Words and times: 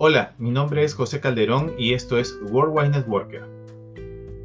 Hola, 0.00 0.36
mi 0.38 0.52
nombre 0.52 0.84
es 0.84 0.94
José 0.94 1.18
Calderón 1.18 1.72
y 1.76 1.92
esto 1.92 2.18
es 2.18 2.38
Worldwide 2.52 2.90
Networker. 2.90 3.42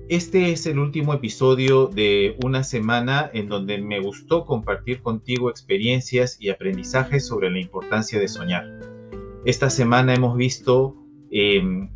Este 0.10 0.52
es 0.52 0.66
el 0.66 0.80
último 0.80 1.14
episodio 1.14 1.86
de 1.86 2.36
una 2.44 2.64
semana 2.64 3.30
en 3.36 3.50
donde 3.50 3.78
me 3.78 4.00
gustó 4.00 4.48
compartir 4.48 5.04
contigo 5.04 5.52
experiencias 5.52 6.38
y 6.40 6.50
aprendizajes 6.50 7.28
sobre 7.28 7.52
la 7.52 7.60
importancia 7.60 8.20
de 8.20 8.28
soñar. 8.28 8.66
Esta 9.46 9.70
semana 9.70 10.16
hemos 10.16 10.36
visto 10.36 10.96
em, 11.30 11.92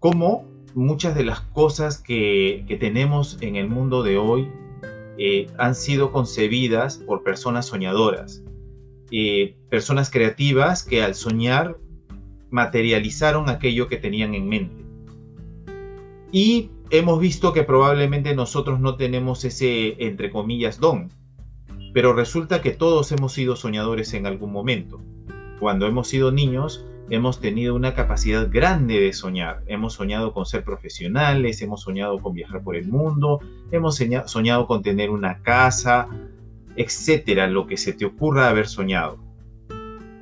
cómo 0.00 0.44
muchas 0.74 1.14
de 1.14 1.22
las 1.22 1.42
cosas 1.42 2.02
que, 2.02 2.66
tenemos 2.80 3.38
en 3.40 3.54
el 3.54 3.68
mundo 3.68 4.02
de 4.02 4.18
hoy 4.18 4.48
eh, 5.16 5.46
han 5.58 5.76
sido 5.76 6.10
concebidas 6.10 6.98
por 6.98 7.22
personas 7.22 7.66
soñadoras, 7.66 8.42
eh, 9.12 9.54
personas 9.70 10.10
creativas 10.10 10.82
que 10.82 11.04
al 11.04 11.14
soñar 11.14 11.78
materializaron 12.50 13.48
aquello 13.48 13.88
que 13.88 13.96
tenían 13.96 14.34
en 14.34 14.48
mente. 14.48 14.84
Y 16.32 16.70
hemos 16.90 17.20
visto 17.20 17.52
que 17.52 17.64
probablemente 17.64 18.34
nosotros 18.34 18.80
no 18.80 18.96
tenemos 18.96 19.44
ese, 19.44 19.96
entre 20.04 20.30
comillas, 20.30 20.78
don, 20.78 21.10
pero 21.92 22.12
resulta 22.12 22.60
que 22.60 22.72
todos 22.72 23.12
hemos 23.12 23.32
sido 23.32 23.56
soñadores 23.56 24.12
en 24.14 24.26
algún 24.26 24.52
momento. 24.52 25.00
Cuando 25.58 25.86
hemos 25.86 26.08
sido 26.08 26.30
niños, 26.30 26.84
hemos 27.10 27.40
tenido 27.40 27.74
una 27.74 27.94
capacidad 27.94 28.48
grande 28.50 29.00
de 29.00 29.12
soñar. 29.12 29.62
Hemos 29.66 29.94
soñado 29.94 30.32
con 30.32 30.46
ser 30.46 30.64
profesionales, 30.64 31.62
hemos 31.62 31.82
soñado 31.82 32.18
con 32.18 32.34
viajar 32.34 32.62
por 32.62 32.76
el 32.76 32.88
mundo, 32.88 33.40
hemos 33.72 34.00
soñado 34.26 34.66
con 34.66 34.82
tener 34.82 35.10
una 35.10 35.42
casa, 35.42 36.08
etcétera, 36.76 37.48
lo 37.48 37.66
que 37.66 37.76
se 37.76 37.92
te 37.92 38.04
ocurra 38.04 38.48
haber 38.48 38.68
soñado. 38.68 39.27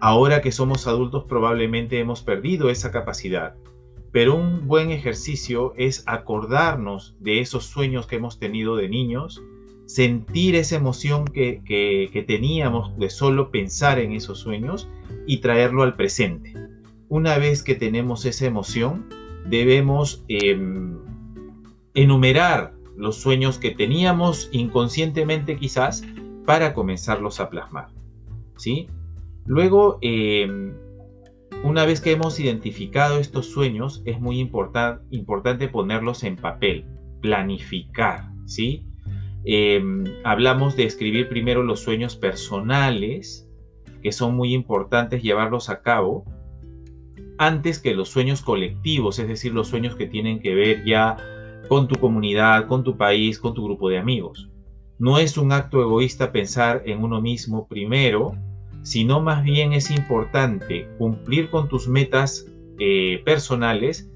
Ahora 0.00 0.42
que 0.42 0.52
somos 0.52 0.86
adultos 0.86 1.24
probablemente 1.24 1.98
hemos 1.98 2.22
perdido 2.22 2.70
esa 2.70 2.90
capacidad, 2.90 3.54
pero 4.12 4.34
un 4.34 4.66
buen 4.66 4.90
ejercicio 4.90 5.72
es 5.76 6.02
acordarnos 6.06 7.16
de 7.20 7.40
esos 7.40 7.64
sueños 7.64 8.06
que 8.06 8.16
hemos 8.16 8.38
tenido 8.38 8.76
de 8.76 8.88
niños, 8.88 9.42
sentir 9.86 10.54
esa 10.54 10.76
emoción 10.76 11.24
que, 11.24 12.24
teníamos 12.26 12.96
de 12.98 13.08
solo 13.08 13.50
pensar 13.50 13.98
en 13.98 14.12
esos 14.12 14.38
sueños 14.38 14.88
y 15.26 15.38
traerlo 15.38 15.82
al 15.82 15.96
presente. 15.96 16.54
Una 17.08 17.38
vez 17.38 17.62
que 17.62 17.74
tenemos 17.74 18.24
esa 18.26 18.46
emoción, 18.46 19.06
debemos 19.48 20.24
em, 20.28 20.98
enumerar 21.94 22.74
los 22.96 23.16
sueños 23.16 23.58
que 23.58 23.70
teníamos 23.70 24.48
inconscientemente 24.52 25.56
quizás 25.56 26.02
para 26.44 26.74
comenzarlos 26.74 27.40
a 27.40 27.48
plasmar. 27.48 27.88
¿sí? 28.56 28.88
Luego, 29.46 29.98
em, 30.02 30.74
una 31.62 31.84
vez 31.86 32.00
que 32.00 32.12
hemos 32.12 32.38
identificado 32.40 33.18
estos 33.18 33.46
sueños, 33.46 34.02
es 34.04 34.20
muy 34.20 34.40
importante 34.40 35.68
ponerlos 35.68 36.24
en 36.24 36.36
papel, 36.36 36.84
planificar, 37.20 38.30
¿sí? 38.44 38.84
Em, 39.44 40.04
hablamos 40.24 40.76
de 40.76 40.84
escribir 40.84 41.28
primero 41.28 41.62
los 41.62 41.80
sueños 41.80 42.16
personales, 42.16 43.48
que 44.02 44.10
son 44.10 44.34
muy 44.34 44.52
importantes 44.52 45.22
llevarlos 45.22 45.70
a 45.70 45.82
cabo, 45.82 46.24
antes 47.38 47.78
que 47.78 47.94
los 47.94 48.08
sueños 48.08 48.42
colectivos, 48.42 49.18
es 49.18 49.28
decir, 49.28 49.52
los 49.52 49.68
sueños 49.68 49.94
que 49.94 50.06
tienen 50.06 50.40
que 50.40 50.54
ver 50.54 50.84
ya 50.84 51.16
con 51.68 51.86
tu 51.86 51.96
comunidad, 51.96 52.66
con 52.66 52.82
tu 52.82 52.96
país, 52.96 53.38
con 53.38 53.54
tu 53.54 53.64
grupo 53.64 53.88
de 53.88 53.98
amigos. 53.98 54.50
No 54.98 55.18
es 55.18 55.36
un 55.36 55.52
acto 55.52 55.80
egoísta 55.80 56.32
pensar 56.32 56.82
en 56.86 57.02
uno 57.02 57.20
mismo 57.20 57.68
primero, 57.68 58.32
sino 58.86 59.20
más 59.20 59.42
bien 59.42 59.72
es 59.72 59.90
importante 59.90 60.88
cumplir 60.96 61.50
con 61.50 61.68
tus 61.68 61.88
metas 61.88 62.46
eh, 62.78 63.20
personales 63.24 64.08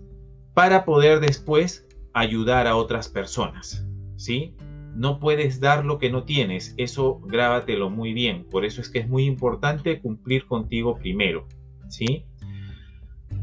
para 0.55 0.85
poder 0.85 1.19
después 1.19 1.89
ayudar 2.13 2.69
a 2.69 2.77
otras 2.77 3.09
personas, 3.09 3.85
¿sí? 4.15 4.55
No 4.95 5.19
puedes 5.19 5.59
dar 5.59 5.85
lo 5.85 5.99
que 5.99 6.09
no 6.09 6.23
tienes, 6.23 6.75
eso 6.77 7.19
grábatelo 7.25 7.91
muy 7.91 8.13
bien, 8.13 8.47
por 8.49 8.65
eso 8.65 8.81
es 8.81 8.89
que 8.89 9.01
es 9.01 9.09
muy 9.09 9.25
importante 9.25 10.01
cumplir 10.01 10.47
contigo 10.47 10.97
primero, 10.97 11.49
¿sí? 11.89 12.25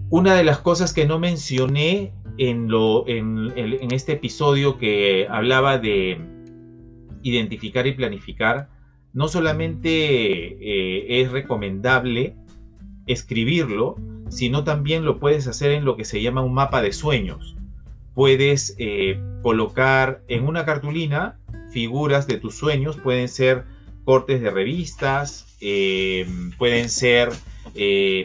Una 0.09 0.33
de 0.33 0.45
las 0.45 0.59
cosas 0.59 0.93
que 0.93 1.05
no 1.05 1.19
mencioné 1.19 2.13
en, 2.37 2.69
lo, 2.69 3.05
en 3.05 3.91
este 3.91 4.13
episodio 4.13 4.77
que 4.77 5.27
hablaba 5.29 5.77
de 5.77 6.21
identificar 7.21 7.85
y 7.85 7.91
planificar 7.91 8.76
no 9.13 9.27
solamente 9.27 9.89
eh, 9.89 11.21
es 11.21 11.31
recomendable 11.31 12.35
escribirlo, 13.05 13.95
sino 14.29 14.63
también 14.63 15.05
lo 15.05 15.19
puedes 15.19 15.47
hacer 15.47 15.71
en 15.71 15.85
lo 15.85 15.95
que 15.95 16.05
se 16.05 16.21
llama 16.21 16.41
un 16.41 16.53
mapa 16.53 16.81
de 16.81 16.93
sueños. 16.93 17.55
Puedes 18.13 18.75
eh, 18.77 19.19
colocar 19.41 20.21
en 20.27 20.45
una 20.47 20.65
cartulina 20.65 21.39
figuras 21.71 22.27
de 22.27 22.37
tus 22.37 22.55
sueños, 22.55 22.97
pueden 22.97 23.29
ser 23.29 23.65
cortes 24.03 24.41
de 24.41 24.51
revistas, 24.51 25.57
eh, 25.61 26.27
pueden 26.57 26.89
ser 26.89 27.29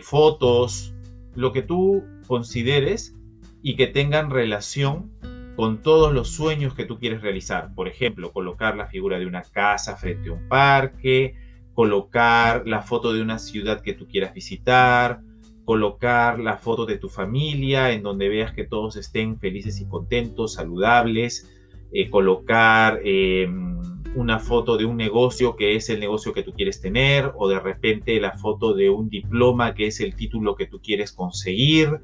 fotos, 0.02 0.94
lo 1.34 1.52
que 1.52 1.62
tú 1.62 2.04
consideres 2.26 3.14
y 3.62 3.76
que 3.76 3.86
tengan 3.86 4.30
relación 4.30 5.10
con 5.56 5.82
todos 5.82 6.12
los 6.12 6.30
sueños 6.30 6.74
que 6.74 6.84
tú 6.84 6.98
quieres 6.98 7.22
realizar. 7.22 7.74
Por 7.74 7.88
ejemplo, 7.88 8.32
colocar 8.32 8.76
la 8.76 8.86
figura 8.86 9.18
de 9.18 9.26
una 9.26 9.42
casa 9.42 9.96
frente 9.96 10.30
a 10.30 10.32
un 10.32 10.48
parque, 10.48 11.34
colocar 11.74 12.66
la 12.66 12.82
foto 12.82 13.12
de 13.12 13.22
una 13.22 13.38
ciudad 13.38 13.80
que 13.80 13.94
tú 13.94 14.06
quieras 14.06 14.34
visitar, 14.34 15.20
colocar 15.64 16.38
la 16.38 16.56
foto 16.56 16.86
de 16.86 16.98
tu 16.98 17.08
familia 17.08 17.92
en 17.92 18.02
donde 18.02 18.28
veas 18.28 18.52
que 18.52 18.64
todos 18.64 18.96
estén 18.96 19.38
felices 19.38 19.80
y 19.80 19.86
contentos, 19.86 20.54
saludables, 20.54 21.48
eh, 21.92 22.10
colocar 22.10 23.00
em, 23.04 23.78
una 24.14 24.38
foto 24.38 24.76
de 24.76 24.84
un 24.84 24.96
negocio 24.96 25.56
que 25.56 25.76
es 25.76 25.88
el 25.88 26.00
negocio 26.00 26.32
que 26.32 26.42
tú 26.42 26.52
quieres 26.52 26.80
tener 26.80 27.32
o 27.36 27.48
de 27.48 27.60
repente 27.60 28.20
la 28.20 28.32
foto 28.32 28.74
de 28.74 28.90
un 28.90 29.08
diploma 29.08 29.74
que 29.74 29.86
es 29.86 30.00
el 30.00 30.14
título 30.14 30.56
que 30.56 30.66
tú 30.66 30.80
quieres 30.82 31.12
conseguir 31.12 32.00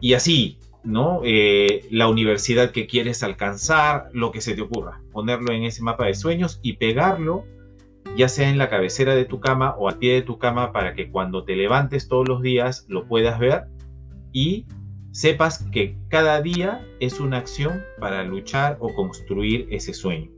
y 0.00 0.14
así, 0.14 0.58
¿no? 0.84 1.20
Eh, 1.24 1.86
la 1.90 2.08
universidad 2.08 2.70
que 2.70 2.86
quieres 2.86 3.22
alcanzar, 3.22 4.08
lo 4.12 4.30
que 4.30 4.40
se 4.40 4.54
te 4.54 4.62
ocurra, 4.62 5.02
ponerlo 5.12 5.52
en 5.52 5.64
ese 5.64 5.82
mapa 5.82 6.06
de 6.06 6.14
sueños 6.14 6.60
y 6.62 6.74
pegarlo 6.74 7.44
ya 8.16 8.28
sea 8.28 8.48
en 8.48 8.58
la 8.58 8.68
cabecera 8.68 9.14
de 9.14 9.24
tu 9.24 9.40
cama 9.40 9.74
o 9.78 9.88
al 9.88 9.98
pie 9.98 10.14
de 10.14 10.22
tu 10.22 10.38
cama 10.38 10.72
para 10.72 10.94
que 10.94 11.10
cuando 11.10 11.44
te 11.44 11.56
levantes 11.56 12.08
todos 12.08 12.28
los 12.28 12.42
días 12.42 12.84
lo 12.88 13.06
puedas 13.06 13.38
ver 13.38 13.64
y 14.32 14.66
sepas 15.12 15.64
que 15.72 15.96
cada 16.08 16.40
día 16.40 16.86
es 17.00 17.20
una 17.20 17.38
acción 17.38 17.82
para 17.98 18.24
luchar 18.24 18.76
o 18.80 18.94
construir 18.94 19.66
ese 19.70 19.92
sueño. 19.92 20.30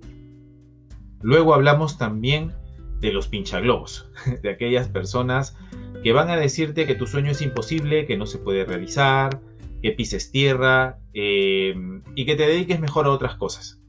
Luego 1.22 1.54
hablamos 1.54 1.98
también 1.98 2.52
de 3.00 3.12
los 3.12 3.28
pinchaglobos, 3.28 4.10
de 4.42 4.50
aquellas 4.50 4.88
personas 4.88 5.56
que 6.02 6.12
van 6.12 6.30
a 6.30 6.36
decirte 6.36 6.86
que 6.86 6.94
tu 6.94 7.06
sueño 7.06 7.30
es 7.30 7.42
imposible, 7.42 8.06
que 8.06 8.16
no 8.16 8.26
se 8.26 8.38
puede 8.38 8.64
realizar, 8.64 9.40
que 9.82 9.92
pises 9.92 10.30
tierra 10.30 10.98
eh, 11.12 11.74
y 12.14 12.24
que 12.24 12.36
te 12.36 12.46
dediques 12.46 12.80
mejor 12.80 13.06
a 13.06 13.10
otras 13.10 13.34
cosas. 13.34 13.80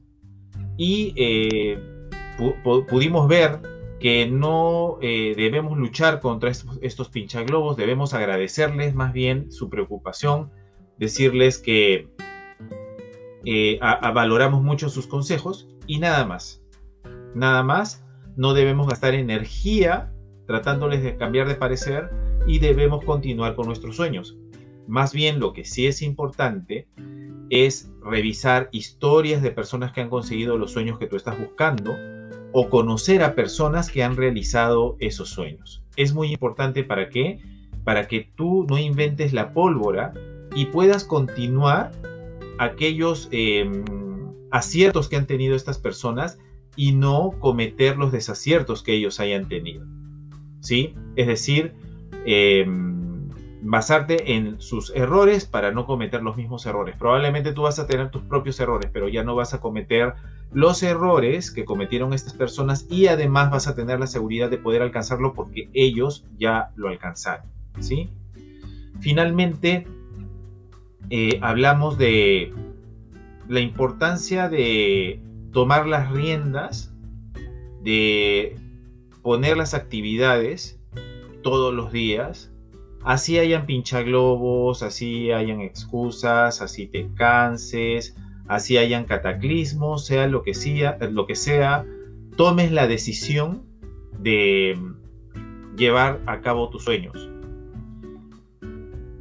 Y 0.76 1.14
eh, 1.16 1.80
pudimos 2.90 3.28
ver 3.28 3.59
que 4.00 4.26
no 4.28 4.98
eh, 5.02 5.34
debemos 5.38 5.78
luchar 5.78 6.20
contra 6.20 6.50
estos, 6.50 6.80
estos 6.82 7.09
pinchaglobos, 7.09 7.78
debemos 7.78 8.14
agradecerles 8.14 8.96
más 8.96 9.14
bien 9.14 9.52
su 9.52 9.70
preocupación, 9.70 10.52
decirles 10.98 11.59
que 11.59 12.09
valoramos 14.14 14.64
mucho 14.64 14.90
sus 14.90 15.08
consejos 15.08 15.70
y 15.86 16.00
nada 16.00 16.26
más. 16.26 16.64
Nada 17.35 17.64
más, 17.64 18.03
no 18.35 18.53
debemos 18.53 18.88
gastar 18.88 19.14
energía 19.14 20.12
tratándoles 20.47 21.03
de 21.03 21.16
cambiar 21.17 21.47
de 21.47 21.56
parecer 21.56 22.09
y 22.47 22.59
debemos 22.59 23.03
continuar 23.06 23.56
con 23.56 23.67
nuestros 23.67 23.96
sueños. 23.96 24.38
Más 24.88 25.14
bien 25.14 25.40
lo 25.40 25.53
que 25.53 25.66
sí 25.66 25.88
es 25.88 26.02
importante 26.02 26.88
es 27.50 27.91
revisar 28.02 28.70
historias 28.72 29.41
de 29.41 29.52
personas 29.52 29.91
que 29.91 30.02
han 30.02 30.09
conseguido 30.09 30.58
los 30.58 30.72
sueños 30.72 31.00
que 31.00 31.08
tú 31.08 31.16
estás 31.16 31.40
buscando 31.40 31.96
o 32.52 32.70
conocer 32.70 33.24
a 33.24 33.35
personas 33.35 33.90
que 33.90 34.03
han 34.03 34.16
realizado 34.16 34.96
esos 35.00 35.30
sueños. 35.30 35.84
Es 35.96 36.14
muy 36.14 36.32
importante 36.32 36.84
para 36.84 37.09
qué? 37.09 37.40
Para 37.84 38.08
que 38.08 38.30
tú 38.35 38.66
no 38.70 38.78
inventes 38.78 39.34
la 39.34 39.53
pólvora 39.53 40.14
y 40.56 40.66
puedas 40.66 41.03
continuar 41.03 41.91
aquellos 42.59 43.28
em, 43.32 43.84
aciertos 44.52 45.09
que 45.09 45.16
han 45.16 45.26
tenido 45.26 45.56
estas 45.56 45.79
personas 45.79 46.38
y 46.76 46.94
no 46.94 47.32
cometer 47.40 47.97
los 47.97 48.12
desaciertos 48.12 48.84
que 48.84 48.94
ellos 48.94 49.20
hayan 49.20 49.47
tenido. 49.47 49.86
¿Sí? 50.59 50.96
Es 51.16 51.28
decir, 51.28 51.74
eh, 52.26 52.66
basarte 53.66 54.34
en 54.34 54.60
sus 54.60 54.92
errores 54.94 55.46
para 55.46 55.72
no 55.72 55.86
cometer 55.86 56.22
los 56.22 56.36
mismos 56.36 56.66
errores. 56.66 56.96
Probablemente 56.98 57.54
tú 57.54 57.64
vas 57.64 57.80
a 57.80 57.88
tener 57.88 58.12
tus 58.12 58.22
propios 58.24 58.60
errores, 58.60 58.92
pero 58.92 59.08
ya 59.08 59.24
no 59.24 59.36
vas 59.36 59.54
a 59.54 59.62
cometer 59.62 60.14
los 60.52 60.84
errores 60.84 61.50
que 61.50 61.66
cometieron 61.66 62.14
estas 62.14 62.34
personas 62.34 62.86
y 62.90 63.08
además 63.08 63.52
vas 63.52 63.68
a 63.68 63.76
tener 63.76 64.00
la 64.00 64.08
seguridad 64.08 64.50
de 64.50 64.58
poder 64.58 64.82
alcanzarlo 64.82 65.34
porque 65.34 65.70
ellos 65.74 66.26
ya 66.38 66.72
lo 66.76 66.90
alcanzaron, 66.90 67.46
¿sí? 67.80 68.10
Finalmente, 69.00 69.88
eh, 71.10 71.40
hablamos 71.42 71.98
de 71.98 72.54
la 73.48 73.62
importancia 73.62 74.50
de 74.50 75.22
tomar 75.52 75.88
las 75.88 76.12
riendas, 76.12 76.94
de 77.82 78.58
poner 79.22 79.58
las 79.58 79.74
actividades 79.74 80.80
todos 81.42 81.74
los 81.74 81.92
días, 81.92 82.53
así 83.03 83.40
hayan 83.40 83.66
pinchaglobos, 83.66 84.84
así 84.84 85.32
hayan 85.32 85.61
excusas, 85.61 86.61
así 86.61 86.88
te 86.88 87.09
canses, 87.16 88.16
así 88.47 88.78
hayan 88.78 89.05
cataclismos, 89.05 90.05
sea 90.05 90.28
lo 90.28 90.44
que 90.44 90.53
sea, 90.53 90.97
lo 91.00 91.26
que 91.26 91.35
sea, 91.35 91.85
tomes 92.35 92.72
la 92.72 92.88
decisión 92.88 93.64
de 94.20 94.78
llevar 95.76 96.22
a 96.26 96.41
cabo 96.41 96.70
tus 96.70 96.84
sueños. 96.84 97.29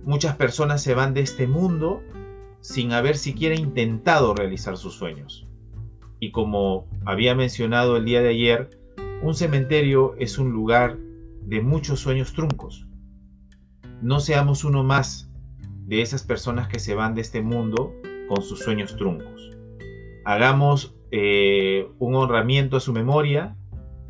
Muchas 0.04 0.36
personas 0.36 0.82
se 0.82 0.94
van 0.94 1.14
de 1.14 1.20
este 1.20 1.46
mundo 1.46 2.02
sin 2.60 2.92
haber 2.92 3.16
siquiera 3.16 3.54
intentado 3.54 4.34
realizar 4.34 4.76
sus 4.76 4.94
sueños. 4.94 5.46
Y 6.20 6.30
como 6.30 6.86
había 7.04 7.34
mencionado 7.34 7.96
el 7.96 8.04
día 8.04 8.22
de 8.22 8.30
ayer, 8.30 8.70
un 9.22 9.34
cementerio 9.34 10.14
es 10.18 10.38
un 10.38 10.50
lugar 10.50 10.98
de 11.42 11.60
muchos 11.60 12.00
sueños 12.00 12.32
truncos. 12.32 12.86
No 14.02 14.18
seamos 14.18 14.64
uno 14.64 14.82
más 14.82 15.30
de 15.86 16.02
esas 16.02 16.24
personas 16.24 16.66
que 16.66 16.80
se 16.80 16.96
van 16.96 17.14
de 17.14 17.20
este 17.20 17.40
mundo 17.40 17.94
con 18.28 18.42
sus 18.42 18.58
sueños 18.58 18.96
truncos. 18.96 19.52
Hagamos 20.24 20.96
eh, 21.12 21.88
un 22.00 22.16
honramiento 22.16 22.76
a 22.76 22.80
su 22.80 22.92
memoria 22.92 23.56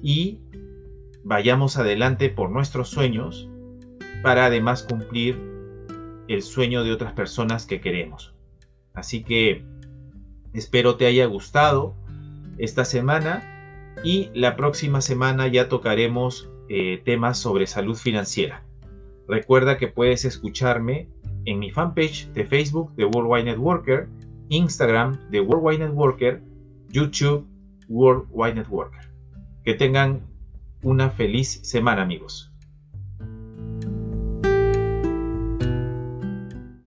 y 0.00 0.40
vayamos 1.24 1.76
adelante 1.76 2.30
por 2.30 2.50
nuestros 2.50 2.88
sueños 2.88 3.50
para 4.22 4.46
además 4.46 4.82
cumplir 4.82 5.38
el 6.26 6.40
sueño 6.40 6.84
de 6.84 6.92
otras 6.92 7.12
personas 7.12 7.66
que 7.66 7.82
queremos. 7.82 8.34
Así 8.94 9.22
que 9.22 9.62
espero 10.54 10.96
te 10.96 11.04
haya 11.04 11.26
gustado 11.26 11.94
esta 12.56 12.86
semana 12.86 13.92
y 14.02 14.30
la 14.32 14.56
próxima 14.56 15.02
semana 15.02 15.48
ya 15.48 15.68
tocaremos 15.68 16.48
eh, 16.70 17.02
temas 17.04 17.36
sobre 17.36 17.66
salud 17.66 17.96
financiera. 17.96 18.64
Recuerda 19.32 19.78
que 19.78 19.88
puedes 19.88 20.26
escucharme 20.26 21.08
en 21.46 21.58
mi 21.58 21.70
fanpage 21.70 22.30
de 22.34 22.44
Facebook 22.44 22.94
de 22.96 23.06
Worldwide 23.06 23.44
Networker, 23.44 24.06
Instagram 24.50 25.18
de 25.30 25.40
Worldwide 25.40 25.86
Networker, 25.86 26.42
YouTube 26.90 27.46
Worldwide 27.88 28.56
Networker. 28.56 29.10
Que 29.64 29.72
tengan 29.72 30.20
una 30.82 31.08
feliz 31.08 31.60
semana 31.62 32.02
amigos. 32.02 32.51